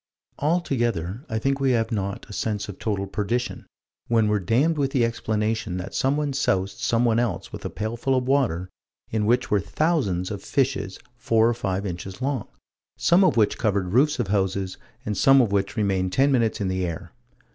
[0.39, 3.67] Altogether I think we have not a sense of total perdition,
[4.07, 8.27] when we're damned with the explanation that someone soused someone else with a pailful of
[8.27, 8.67] water
[9.11, 12.47] in which were thousands of fishes four or five inches long,
[12.97, 14.75] some of which covered roofs of houses,
[15.05, 17.11] and some of which remained ten minutes in the air.